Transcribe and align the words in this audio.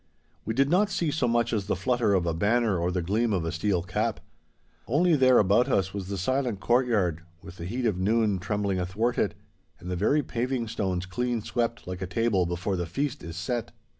We 0.45 0.55
did 0.55 0.67
not 0.67 0.89
see 0.89 1.11
so 1.11 1.27
much 1.27 1.53
as 1.53 1.67
the 1.67 1.75
flutter 1.75 2.15
of 2.15 2.25
a 2.25 2.33
banner 2.33 2.75
or 2.79 2.89
the 2.91 3.03
gleam 3.03 3.31
of 3.33 3.45
a 3.45 3.51
steel 3.51 3.83
cap. 3.83 4.19
Only 4.87 5.15
there 5.15 5.37
about 5.37 5.69
us 5.69 5.93
was 5.93 6.07
the 6.07 6.17
silent 6.17 6.59
courtyard, 6.59 7.21
with 7.43 7.57
the 7.57 7.65
heat 7.65 7.85
of 7.85 7.99
noon 7.99 8.39
trembling 8.39 8.79
athwart 8.79 9.19
it, 9.19 9.35
and 9.79 9.91
the 9.91 9.95
very 9.95 10.23
paving 10.23 10.67
stones 10.67 11.05
clean 11.05 11.43
swept 11.43 11.85
like 11.85 12.01
a 12.01 12.07
table 12.07 12.47
before 12.47 12.75
the 12.77 12.87
feast 12.87 13.23
is 13.23 13.35
set. 13.35 13.73